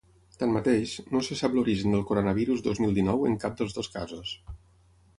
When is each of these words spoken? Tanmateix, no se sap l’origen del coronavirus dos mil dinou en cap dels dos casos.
Tanmateix, 0.43 0.93
no 1.17 1.21
se 1.27 1.37
sap 1.43 1.59
l’origen 1.59 1.95
del 1.97 2.05
coronavirus 2.13 2.67
dos 2.71 2.83
mil 2.87 2.99
dinou 3.01 3.31
en 3.31 3.39
cap 3.47 3.61
dels 3.63 3.81
dos 3.81 3.95
casos. 4.01 4.39